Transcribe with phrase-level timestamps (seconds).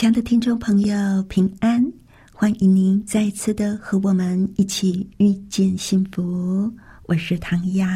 [0.00, 1.92] 亲爱的听众朋友，平安！
[2.32, 6.72] 欢迎您再次的和我们一起遇见幸福。
[7.02, 7.86] 我是唐瑶。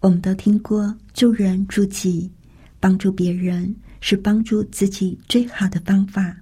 [0.00, 2.32] 我们都听过助人助己，
[2.80, 6.34] 帮助别人是帮助自己最好的方法。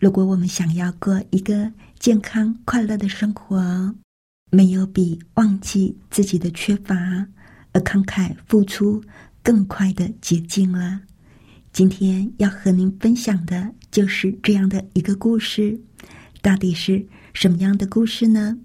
[0.00, 3.94] 如果我们想要过一个健康快乐的生活，
[4.50, 6.96] 没有比忘记自己的缺乏
[7.70, 9.00] 而慷慨付出
[9.40, 11.00] 更快的捷径了。
[11.76, 15.78] 今天要和您分享的就是这样的一个故事，
[16.40, 18.56] 到底是什么样的故事呢？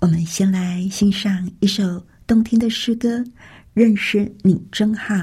[0.00, 3.20] 我们先来欣赏一首动听的诗歌，
[3.72, 5.14] 《认识你真好》。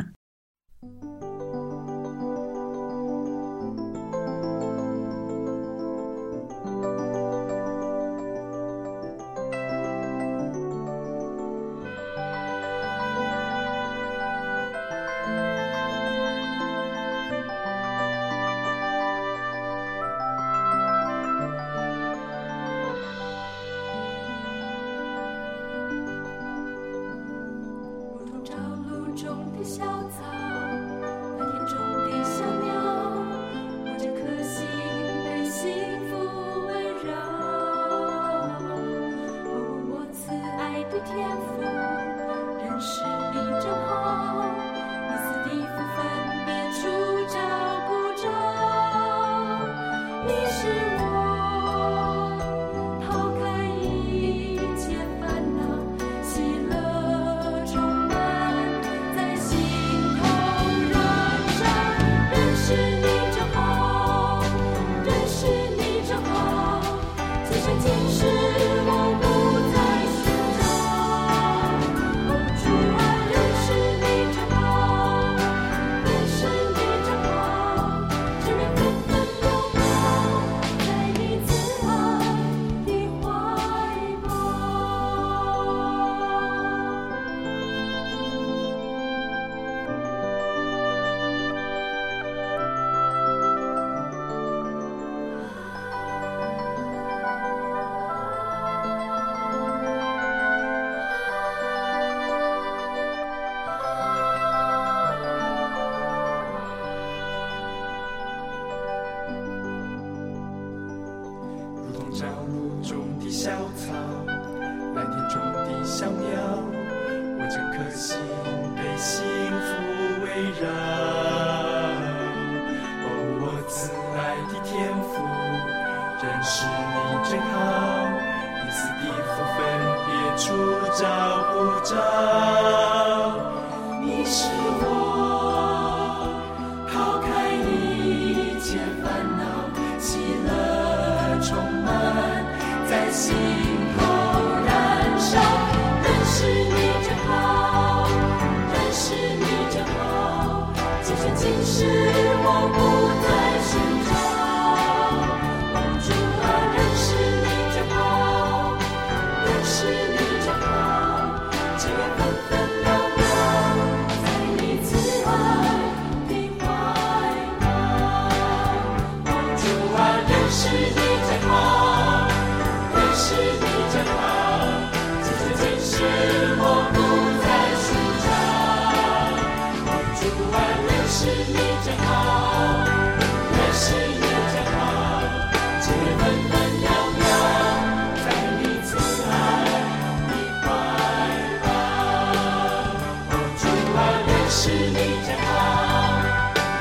[194.55, 194.95] 认识你
[195.27, 195.51] 真好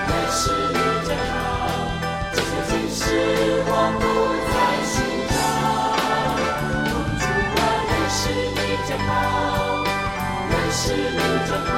[0.07, 0.79] 认识你
[1.09, 1.35] 真好
[3.67, 4.03] 我不
[4.47, 4.55] 再
[4.87, 4.95] 寻
[5.35, 5.35] 找
[7.91, 8.23] 认识
[8.55, 8.57] 你
[8.87, 9.11] 真好
[10.51, 11.19] 认识你
[11.49, 11.75] 真好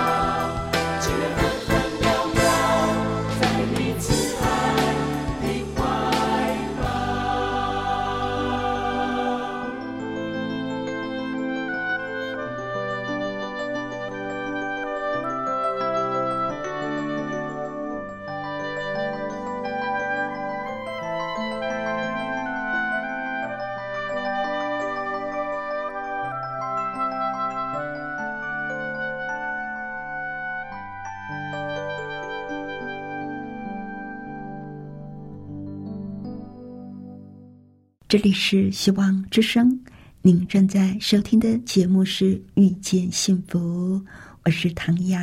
[38.08, 39.81] 这里是希望之声，
[40.23, 44.00] 您正在收听的节目是《遇见幸福》，
[44.44, 45.19] 我是唐瑶。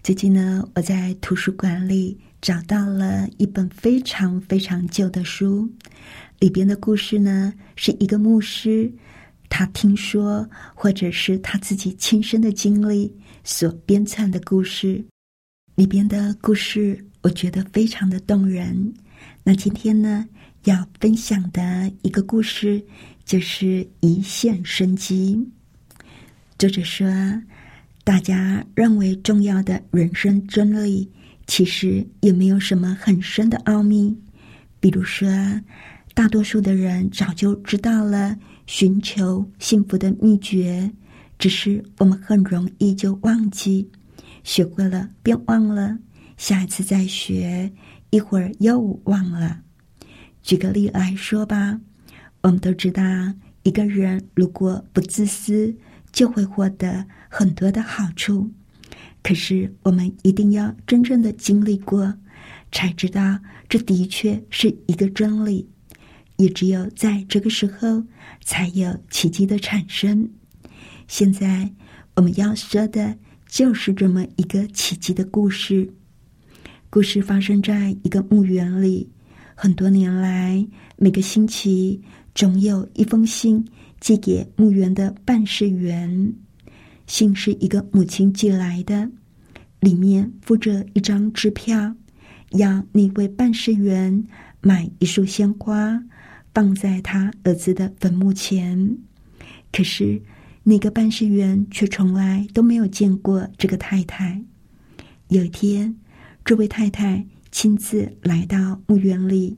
[0.00, 5.68] 最近呢，我在图书馆里找到了一本非常非常旧的书，
[6.38, 8.88] 里边的故事呢，是一个牧师
[9.48, 13.12] 他听说或者是他自己亲身的经历
[13.42, 15.04] 所编撰的故事。
[15.74, 18.94] 里边的故事，我觉得非常的动人。
[19.42, 20.24] 那今天呢？
[20.64, 22.84] 要分享的一个故事，
[23.24, 25.38] 就是一线生机。
[26.58, 27.08] 作者说，
[28.04, 31.08] 大家认为重要的人生真理，
[31.46, 34.16] 其实也没有什么很深的奥秘。
[34.80, 35.28] 比如说，
[36.14, 40.90] 大多数的人早就知道了寻求幸福的秘诀，
[41.38, 43.88] 只是我们很容易就忘记，
[44.42, 45.96] 学会了便忘了，
[46.36, 47.72] 下一次再学，
[48.10, 49.60] 一会儿又忘了。
[50.48, 51.78] 举个例来说吧，
[52.40, 53.02] 我们都知道，
[53.64, 55.76] 一个人如果不自私，
[56.10, 58.50] 就会获得很多的好处。
[59.22, 62.14] 可是，我们一定要真正的经历过，
[62.72, 65.68] 才知道这的确是一个真理。
[66.38, 68.04] 也只有在这个时候，
[68.42, 70.30] 才有奇迹的产生。
[71.08, 71.70] 现在
[72.16, 75.92] 我们要说的就是这么一个奇迹的故事。
[76.88, 79.10] 故事发生在一个墓园里。
[79.60, 80.64] 很多年来，
[80.96, 82.00] 每个星期
[82.32, 83.66] 总有一封信
[83.98, 86.32] 寄给墓园的办事员。
[87.08, 89.10] 信是一个母亲寄来的，
[89.80, 91.92] 里面附着一张支票，
[92.50, 94.24] 要那位办事员
[94.60, 96.04] 买一束鲜花，
[96.54, 98.96] 放在他儿子的坟墓前。
[99.72, 100.22] 可是，
[100.62, 104.40] 那个办事员却从来都没有见过这个太太。
[105.30, 105.96] 有一天，
[106.44, 107.26] 这位太太。
[107.50, 109.56] 亲自来到墓园里，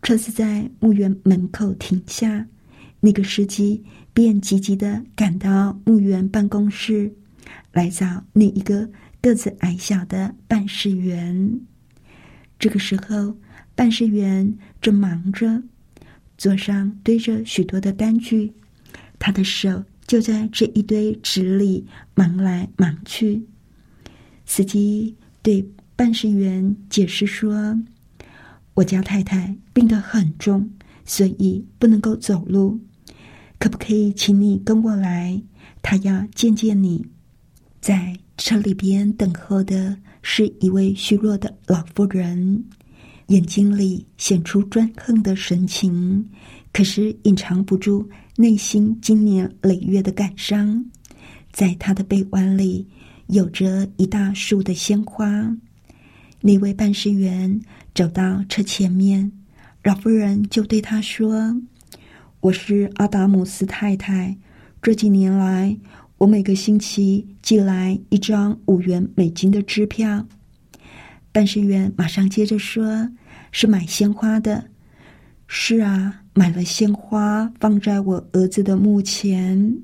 [0.00, 2.46] 车子在墓园门口停下，
[3.00, 3.84] 那个司机
[4.14, 7.12] 便急急的赶到墓园办公室，
[7.72, 8.88] 来找那一个
[9.20, 11.60] 个子矮小的办事员。
[12.58, 13.36] 这个时候，
[13.74, 15.62] 办事员正忙着，
[16.38, 18.52] 桌上堆着许多的单据，
[19.18, 21.84] 他的手就在这一堆纸里
[22.14, 23.44] 忙来忙去。
[24.46, 25.68] 司机对。
[25.96, 27.74] 办事员解释说
[28.74, 30.70] ：“我家太太病得很重，
[31.06, 32.78] 所以不能够走路。
[33.58, 35.42] 可不可以请你跟我来？
[35.80, 37.04] 他要见见你。”
[37.80, 42.62] 在车里边等候的是一位虚弱的老妇人，
[43.28, 46.28] 眼睛里显出专横的神情，
[46.74, 48.06] 可是隐藏不住
[48.36, 50.84] 内心经年累月的感伤。
[51.52, 52.86] 在他的臂弯里
[53.28, 55.56] 有着一大束的鲜花。
[56.46, 57.60] 那位办事员
[57.92, 59.32] 走到车前面，
[59.82, 61.60] 老妇人就对他说
[62.38, 64.38] ：“我是阿达姆斯太太。
[64.80, 65.76] 这几年来，
[66.18, 70.24] 我每个星期寄来一张五元美金的支票。”
[71.32, 73.10] 办事员马上接着说
[73.50, 74.66] ：“是买鲜花的。
[75.48, 79.78] ”“是啊，买了鲜花放在我儿子的墓前。”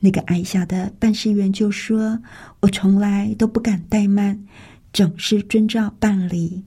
[0.00, 2.18] 那个矮小的办事员就说
[2.60, 4.42] ：“我从来都不敢怠慢。”
[4.94, 6.62] 总是遵照办理。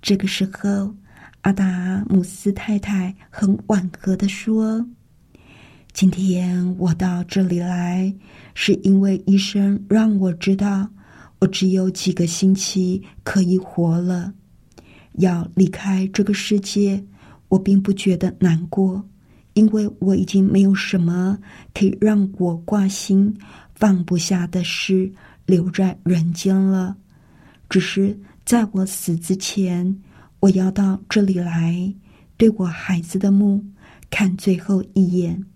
[0.00, 0.94] 这个时候，
[1.40, 4.86] 阿达姆斯太太很缓和的说
[5.92, 8.14] ：“今天我到这里来，
[8.54, 10.88] 是因为医生让我知道，
[11.40, 14.32] 我只有几个星期可以活了。
[15.14, 17.04] 要离开这个世界，
[17.48, 19.04] 我并不觉得难过，
[19.54, 21.36] 因为我已经没有什么
[21.74, 23.36] 可以让我挂心、
[23.74, 25.12] 放不下的事
[25.46, 26.96] 留在人间了。”
[27.70, 29.96] 只是在我死之前，
[30.40, 31.94] 我要到这里来，
[32.36, 33.64] 对我孩子的墓
[34.10, 35.46] 看最后一眼，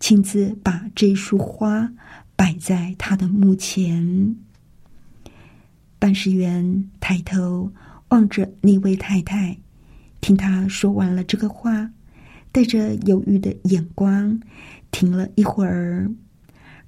[0.00, 1.88] 亲自把这束花
[2.34, 4.34] 摆在他的墓前。
[6.00, 7.72] 办事员抬头
[8.08, 9.56] 望着那位太太，
[10.20, 11.88] 听他说完了这个话，
[12.50, 14.38] 带着犹豫的眼光
[14.90, 16.10] 停了一会儿，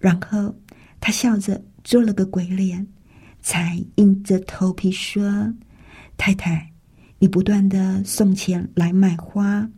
[0.00, 0.52] 然后
[1.00, 2.84] 他笑着做了个鬼脸。
[3.46, 5.54] 才硬着头皮说
[6.18, 6.68] ：“太太，
[7.20, 9.70] 你不断的送钱来买花，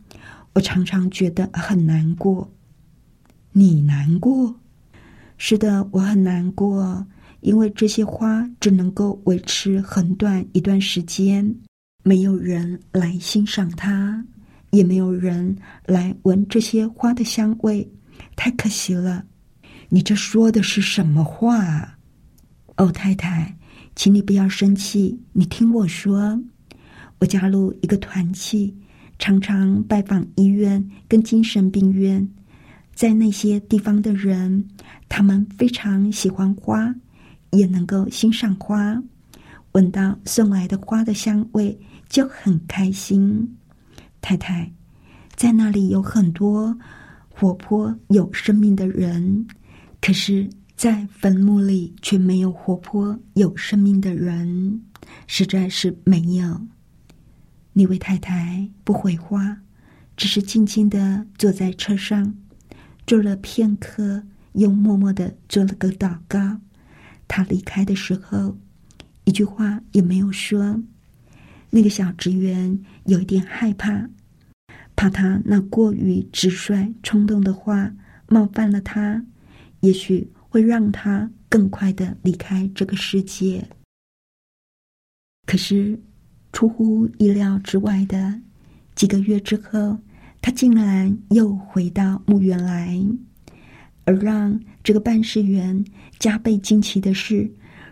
[0.55, 2.51] 我常常觉得很难过。
[3.53, 4.59] 你难过？
[5.37, 7.07] 是的，我很难过，
[7.41, 11.55] 因为这些花只能够维持很短一段时间，
[12.03, 14.25] 没有人来欣赏它，
[14.71, 17.87] 也没有人来闻这些花的香味，
[18.35, 19.27] 太可惜了。
[19.91, 21.99] 你这说的是什么话？
[22.77, 23.55] 哦，太太。”
[23.99, 26.41] 请你不要生气，你听我说，
[27.19, 28.73] 我加入一个团契，
[29.19, 32.27] 常常拜访医院跟精神病院，
[32.95, 34.65] 在那些地方的人，
[35.09, 36.95] 他们非常喜欢花，
[37.51, 39.03] 也能够欣赏花，
[39.73, 41.77] 闻到送来的花的香味
[42.09, 43.53] 就很开心。
[44.21, 44.71] 太太，
[45.35, 46.73] 在那里有很多
[47.29, 49.45] 活泼有生命的人，
[50.01, 54.81] 可是，在坟墓里却没有活泼有生命的人，
[55.27, 56.69] 实在是没有。
[57.73, 59.61] 那位太太不回话，
[60.17, 62.33] 只是静静的坐在车上，
[63.05, 66.61] 坐了片刻，又默默的做了个祷告。
[67.27, 68.57] 他离开的时候，
[69.25, 70.81] 一句话也没有说。
[71.71, 74.09] 那个小职员有一点害怕，
[74.95, 77.93] 怕他那过于直率、冲动的话
[78.29, 79.25] 冒犯了他，
[79.81, 83.67] 也许会让他更快的离开这个世界。
[85.47, 85.99] 可是。
[86.51, 88.41] 出乎意料之外的，
[88.95, 89.97] 几个月之后，
[90.41, 92.99] 他竟然又回到墓园来。
[94.05, 95.85] 而让这个办事员
[96.19, 97.49] 加倍惊奇的是，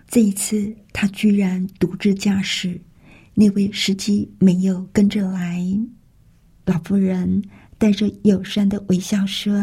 [0.09, 2.81] 这一次他居然独自驾驶，
[3.35, 5.63] 那位司机没有跟着来。
[6.65, 7.45] 老妇人
[7.77, 9.55] 带着友善的微笑说：“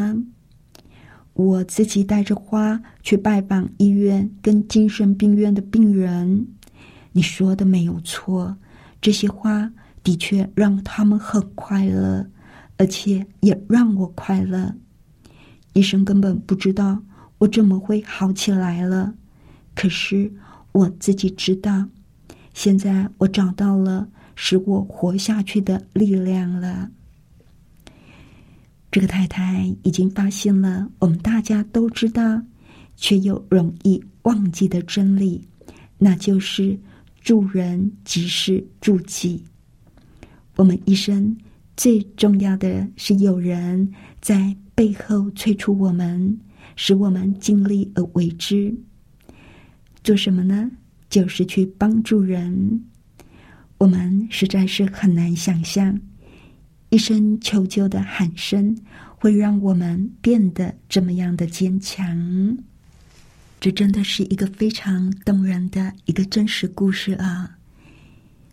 [1.33, 6.47] 我自己带着花去拜访医院跟精神病院的病人。
[7.11, 8.57] 你说的没有错。”
[9.01, 12.29] 这些花的确让他们很快乐，
[12.77, 14.75] 而且也让我快乐。
[15.73, 17.03] 医生根本不知道
[17.39, 19.15] 我怎么会好起来了，
[19.75, 20.31] 可是
[20.71, 21.89] 我自己知道，
[22.53, 26.89] 现在我找到了使我活下去的力量了。
[28.93, 32.39] 这个太太已经发现了我们大家都知道
[32.95, 35.45] 却又容易忘记的真理，
[35.97, 36.79] 那就是。
[37.21, 39.41] 助人即是助己。
[40.57, 41.33] 我们一生
[41.77, 46.37] 最重要的是有人在背后催促我们，
[46.75, 48.75] 使我们尽力而为之。
[50.03, 50.69] 做什么呢？
[51.09, 52.83] 就是去帮助人。
[53.77, 55.97] 我们实在是很难想象，
[56.93, 58.77] 一声求救的喊声
[59.15, 62.55] 会让我们变得这么样的坚强。
[63.59, 67.57] 这真的是一个非常动人的一个真实故事啊！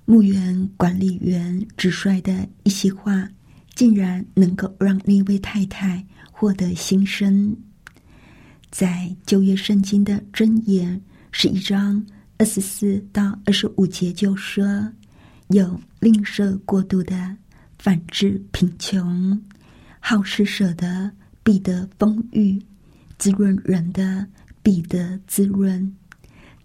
[0.06, 3.28] 墓园管理员直率的一席话，
[3.74, 7.54] 竟然能够让那位太太获得新生。
[8.70, 10.98] 在旧约圣经的箴言
[11.30, 12.02] 是一章
[12.38, 14.90] 二十四到二十五节，就说
[15.48, 17.36] ：“有吝啬过度的，
[17.80, 19.36] 反致贫穷；
[19.98, 21.10] 好施舍的，
[21.42, 22.60] 必得丰裕；
[23.18, 24.24] 滋润人的。”
[24.62, 25.96] 必得滋润，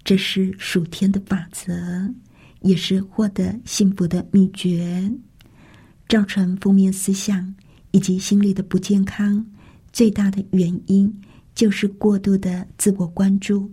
[0.04, 2.14] 这是属天的法则，
[2.60, 5.10] 也是获得幸福的秘诀。
[6.10, 7.56] 造成负面思想
[7.92, 9.46] 以及心理的不健康，
[9.94, 11.22] 最大的原因
[11.56, 13.72] 就是过度的自我关注。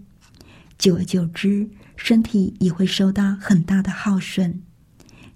[0.79, 4.63] 久而久之，身体也会受到很大的耗损。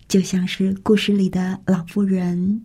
[0.08, 2.62] 就像是故事里的老妇人，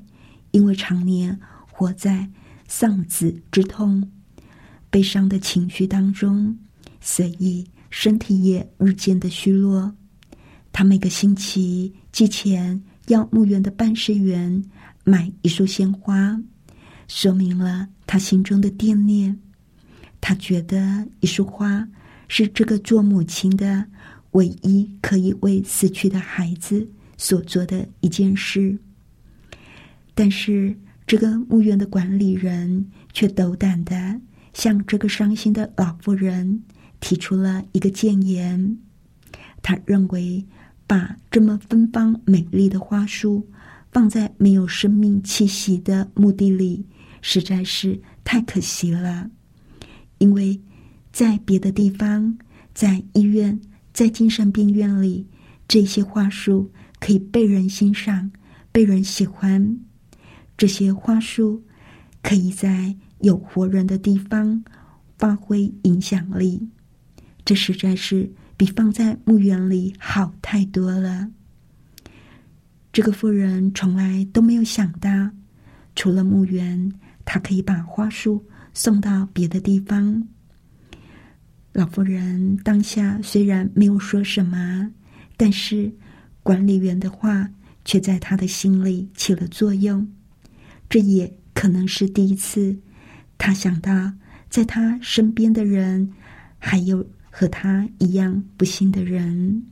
[0.51, 1.37] 因为常年
[1.71, 2.29] 活在
[2.67, 4.09] 丧子之痛。
[4.89, 6.57] 悲伤的情绪当中，
[6.99, 9.95] 所以身体也日渐的虚弱。
[10.73, 14.63] 他每个星期寄钱要墓园的办事员
[15.03, 16.37] 买一束鲜花，
[17.07, 19.39] 说明了他心中的惦念。
[20.19, 21.87] 他觉得一束花
[22.27, 23.85] 是这个做母亲的
[24.31, 26.87] 唯一可以为死去的孩子
[27.21, 28.75] 所做的一件事。
[30.15, 30.75] 但是
[31.05, 34.19] 这个墓园的管理人却斗胆的。
[34.53, 36.61] 向这个伤心的老妇人
[36.99, 38.77] 提出了一个谏言。
[39.61, 40.45] 他认为，
[40.85, 43.47] 把这么芬芳美丽的花束
[43.93, 46.85] 放在没有生命气息的墓地里，
[47.21, 49.31] 实在是太可惜了。
[50.17, 50.59] 因为
[51.13, 52.37] 在别的地方，
[52.73, 53.57] 在医院、
[53.93, 55.25] 在精神病院里，
[55.65, 56.69] 这些花束
[57.01, 58.31] 可以被人欣赏、
[58.71, 59.77] 被人喜欢。
[60.55, 61.61] 这些花束
[62.21, 62.95] 可以在。
[63.21, 64.63] 有活人的地方
[65.15, 66.67] 发挥影响力，
[67.45, 68.27] 这实在是
[68.57, 71.29] 比放在墓园里好太多了。
[72.91, 75.09] 这个妇人从来都没有想到，
[75.95, 76.91] 除了墓园，
[77.23, 78.43] 她可以把花束
[78.73, 80.27] 送到别的地方。
[81.73, 84.91] 老妇人当下虽然没有说什么，
[85.37, 85.93] 但是
[86.43, 87.49] 管理员的话
[87.85, 90.07] 却在他的心里起了作用。
[90.89, 92.77] 这也可能是第一次。
[93.37, 94.11] 他想到，
[94.49, 96.11] 在他身边的人
[96.59, 99.63] 还有和他一样不幸的人。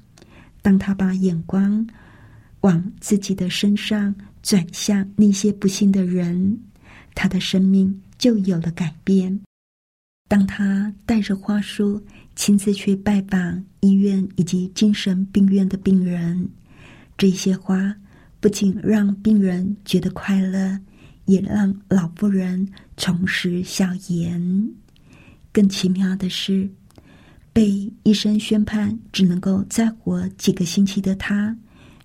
[0.61, 1.87] 当他把眼光
[2.61, 6.59] 往自己的身上转向那些不幸的人，
[7.15, 9.39] 他的生命就有了改变。
[10.27, 12.01] 当他带着花束
[12.35, 16.49] 亲自去拜访医院以及精神病院的病人，
[17.19, 17.93] 这些花
[18.39, 20.79] 不仅让病人觉得快乐，
[21.25, 24.71] 也让老妇人重拾笑颜。
[25.51, 26.69] 更奇妙的是，
[27.51, 31.53] 被医生宣判只能够再活几个星期的他，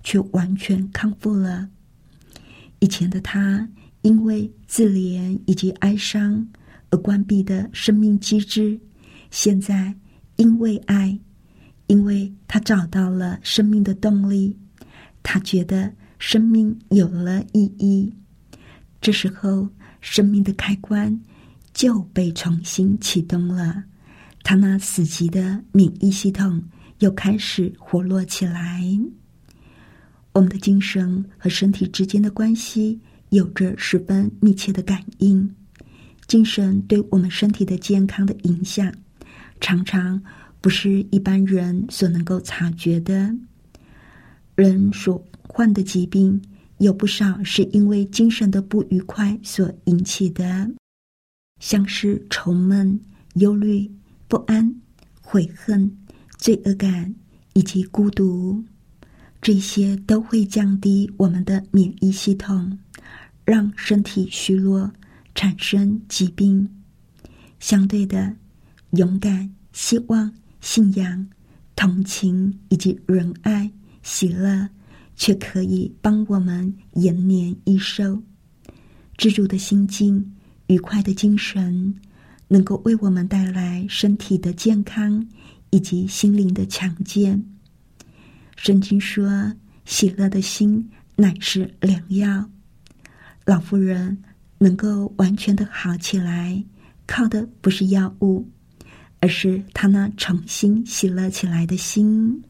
[0.02, 1.68] 却完全康复了。
[2.80, 3.68] 以前的他
[4.02, 6.44] 因为自怜以及哀伤
[6.90, 8.76] 而关闭的生命机制，
[9.30, 9.94] 现在
[10.34, 11.16] 因为爱，
[11.86, 14.58] 因为他找到了生命的动力，
[15.24, 18.14] 他觉得生命有了意义。
[19.00, 19.68] 这时候，
[20.00, 21.20] 生命的开关。
[21.72, 23.82] 就被重新启动了，
[24.44, 26.62] 他那死寂的免疫系统
[27.00, 28.80] 又开始活络起来。
[30.34, 33.00] 我们的精神和身体之间的关系
[33.30, 35.52] 有着十分密切的感应，
[36.28, 38.94] 精神对我们身体的健康的影响，
[39.60, 40.22] 常常
[40.60, 43.34] 不是一般人所能够察觉的。
[44.54, 46.40] 人所患的疾病
[46.78, 50.70] 有不少是因为精神的不愉快所引起的。
[51.60, 52.98] 像是愁闷、
[53.34, 53.90] 忧虑、
[54.28, 54.74] 不安、
[55.22, 55.96] 悔恨、
[56.36, 57.14] 罪恶感
[57.54, 58.62] 以及孤独，
[59.40, 62.78] 这些都会降低我们的免疫系统，
[63.44, 64.92] 让身体虚弱，
[65.34, 66.68] 产生疾病。
[67.60, 68.36] 相对的，
[68.90, 71.26] 勇敢、希望、信仰、
[71.74, 73.70] 同情以及仁爱、
[74.04, 74.68] 喜乐，
[75.16, 78.22] 却可以帮我们延年益寿。
[79.16, 80.30] 知足的心境。
[80.68, 81.94] 愉快的精神
[82.48, 85.28] 能够为我们带来身体的健康
[85.68, 87.44] 以及心灵的强健。
[88.56, 89.52] 圣经说
[89.84, 92.48] ：“喜乐的心乃是良药。”
[93.44, 94.16] 老妇人
[94.56, 96.64] 能够完全的好起来，
[97.06, 98.48] 靠的不是药物，
[99.20, 102.42] 而是她那重新喜乐起来的心。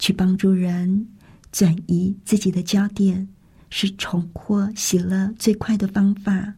[0.00, 1.06] 去帮助人
[1.52, 3.28] 转移自己的焦点，
[3.68, 6.52] 是重获喜乐最快的方法。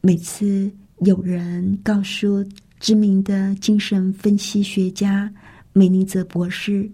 [0.00, 2.42] 每次有人告诉
[2.78, 5.30] 知名的精神分析学家
[5.72, 6.88] 梅尼泽博士，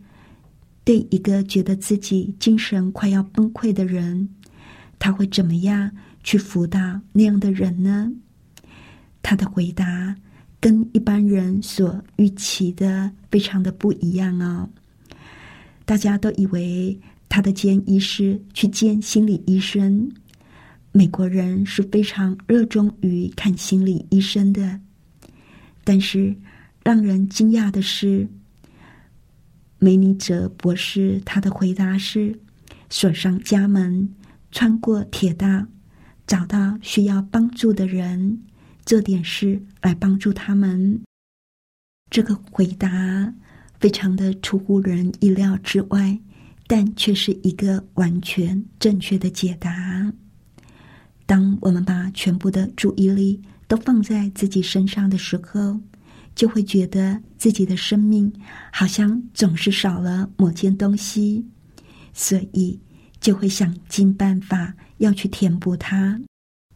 [0.82, 4.28] 对一个觉得自己精神快要崩溃的人，
[4.98, 5.90] 他会怎么样
[6.24, 8.10] 去辅导那样的人呢？
[9.22, 10.16] 他的回答
[10.58, 14.68] 跟一般人所预期的非常的不一样哦。
[15.84, 20.10] 大家都以为他的建议是去见心理医生。
[20.92, 24.78] 美国人是非常热衷于看心理医生的，
[25.84, 26.36] 但是
[26.84, 28.28] 让人惊讶的是，
[29.78, 32.38] 梅尼泽博士他的回答是：
[32.90, 34.08] 锁上家门，
[34.50, 35.66] 穿过铁道，
[36.26, 38.42] 找到需要帮助的人，
[38.84, 41.00] 这点事来帮助他们。
[42.10, 43.32] 这个回答
[43.82, 46.16] 非常的出乎人意料之外，
[46.68, 50.12] 但却是一个完全正确的解答。
[51.26, 55.80] 当我们把全部的注意力都放在自己身上的时候，
[56.36, 58.32] 就会觉得自己的生命
[58.72, 61.44] 好像总是少了某件东西，
[62.12, 62.78] 所以
[63.20, 66.20] 就会想尽办法要去填补它，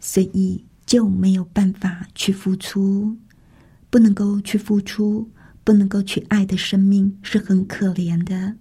[0.00, 3.16] 所以就没有办法去付出。
[3.88, 5.30] 不能够去付出，
[5.66, 8.54] 不能够去爱的生命是很可怜的。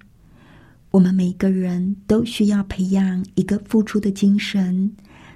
[0.92, 4.92] 我们每个人都需要培养一个付出的精神。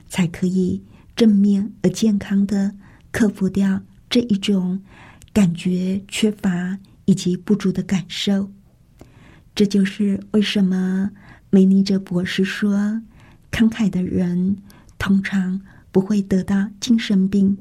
[0.10, 0.82] 才可以
[1.16, 2.74] 正面而健康的
[3.12, 3.80] 克服掉
[4.10, 4.82] 这一种
[5.32, 8.52] 感觉缺乏以及不足的感受。
[9.54, 11.12] 这就是为什么
[11.52, 13.04] 梅尼哲博士说，
[13.52, 14.58] 慷慨的人
[14.98, 17.56] 通常不会得到精神病。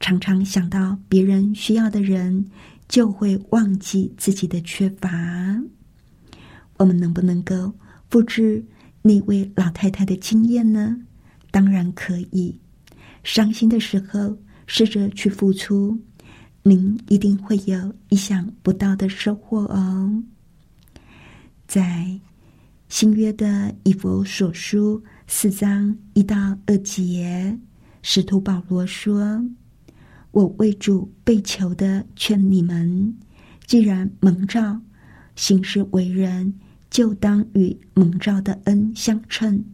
[0.00, 2.46] 常常想到别人需要的人，
[2.88, 5.08] 就会忘记自己的缺乏。
[6.78, 7.72] 我们能不能够
[8.08, 8.64] 复制
[9.02, 10.96] 那位老太太的经验呢？
[11.50, 12.58] 当然可以，
[13.24, 15.98] 伤心的时候试着去付出，
[16.62, 20.22] 您一定会有意想不到的收获哦。
[21.66, 22.18] 在
[22.88, 27.58] 新约的以弗所书四章一到二节，
[28.02, 29.44] 使徒保罗说
[30.30, 33.14] ：“我为主被囚的，劝你们，
[33.66, 34.80] 既然蒙召
[35.34, 36.54] 行事为人，
[36.90, 39.64] 就当与蒙召的恩相称。”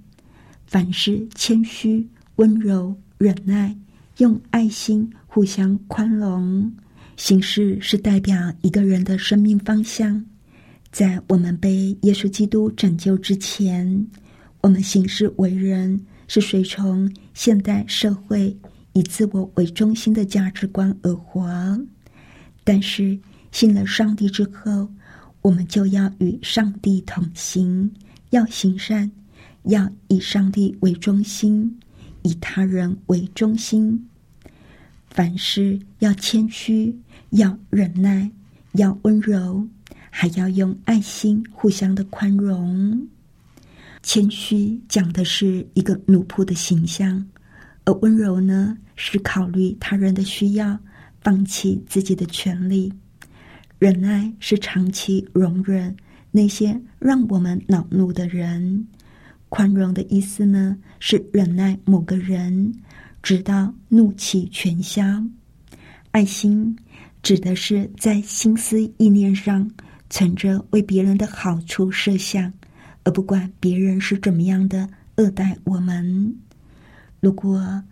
[0.67, 3.77] 凡事谦虚、温柔、忍耐，
[4.19, 6.73] 用爱心互相宽容。
[7.17, 10.25] 行事是代表一个人的生命方向。
[10.91, 14.07] 在我们被耶稣基督拯救之前，
[14.63, 18.57] 我们行事为人是随从现代社会
[18.95, 21.79] 以自我为中心的价值观而活，
[22.65, 23.19] 但是
[23.53, 24.89] 信了上帝之后，
[25.43, 27.93] 我们就要与上帝同行，
[28.31, 29.11] 要行善，
[29.65, 31.79] 要以上帝为中心，
[32.23, 34.09] 以他人为中心。
[35.11, 36.97] 凡事要谦虚，
[37.31, 38.31] 要忍耐，
[38.73, 39.65] 要温柔，
[40.11, 43.07] 还要用爱心互相的宽容。
[44.03, 47.25] 谦虚讲的是一个奴仆的形象，
[47.85, 50.79] 而温柔呢，是考虑他人的需要，
[51.21, 52.93] 放弃自己的权利；
[53.79, 55.95] 忍耐是长期容忍
[56.31, 58.85] 那些让我们恼怒的人；
[59.49, 62.75] 宽容的意思呢，是忍耐某个人，
[63.23, 65.05] 直到怒气全消；
[66.11, 66.77] 爱心
[67.23, 69.71] 指的是在心思意念上
[70.11, 72.53] 存着为别人的好处设想。
[73.07, 76.35] 而不管别人是怎么样的恶待我们，
[77.21, 77.83] 如果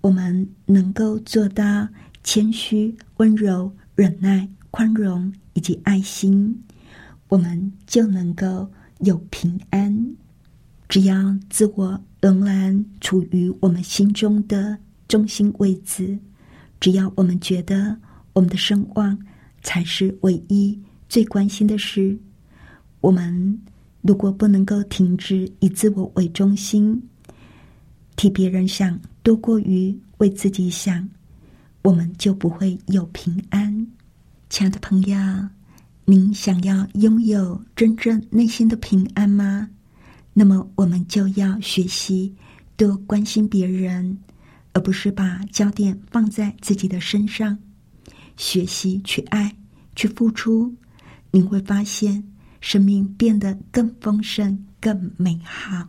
[0.00, 1.88] 我们能够做到
[2.22, 6.62] 谦虚、温柔、忍耐、宽容以及爱心，
[7.28, 10.16] 我们就能够有平安。
[10.88, 16.18] 只要自我仍然处于我们心中的中心位置，
[16.80, 17.96] 只要我们觉得
[18.32, 19.18] 我们的声望
[19.62, 22.18] 才是唯一最关心的事，
[23.00, 23.60] 我们。
[24.00, 27.02] 如果不能够停止以自我为中心，
[28.14, 28.98] 替别人想
[29.28, 31.06] 多过于为自己想，
[31.82, 33.86] 我们就不会有平安。
[34.48, 35.18] 亲爱的朋友，
[36.06, 39.68] 您想要拥有真正内心的平安吗？
[40.32, 42.34] 那么，我们就要学习
[42.74, 44.16] 多关心别人，
[44.72, 47.58] 而不是把焦点放在自己的身上。
[48.38, 49.54] 学习去爱，
[49.94, 50.74] 去付出，
[51.30, 52.24] 您会发现。
[52.62, 55.86] 生命变得更丰盛、更美好。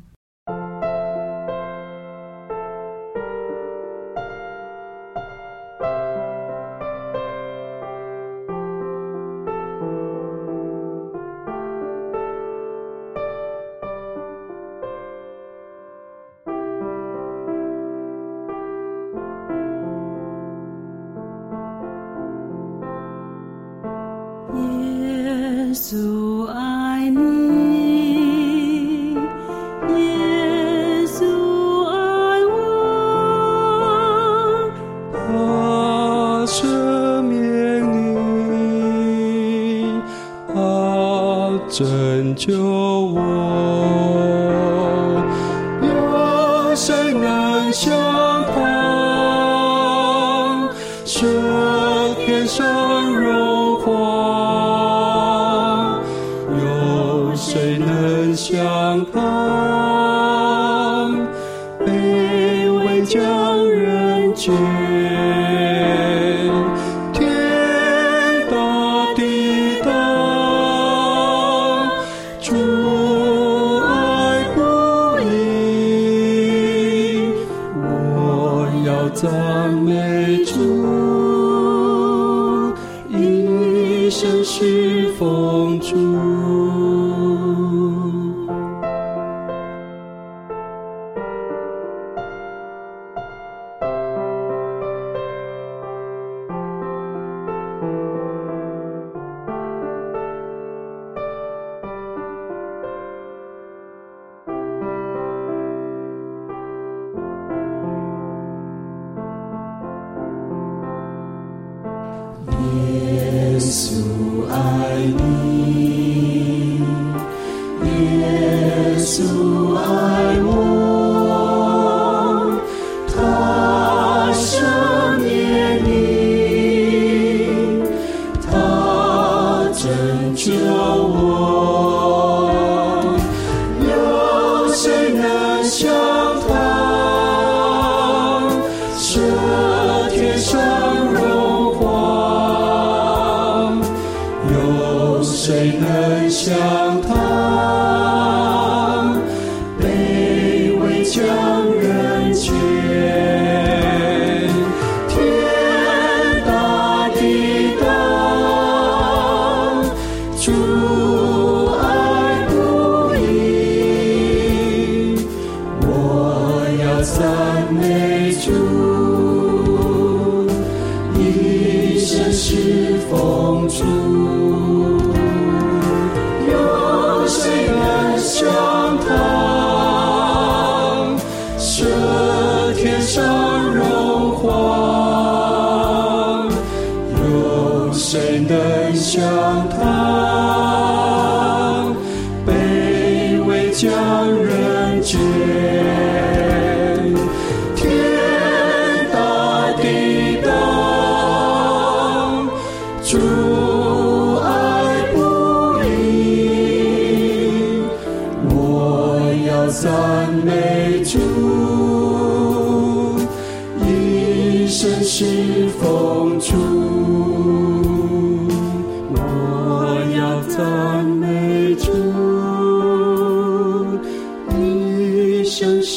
[63.09, 64.51] 将人绝。